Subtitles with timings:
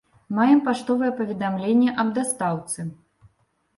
[0.37, 2.89] Маем паштовае паведамленне аб дастаўцы.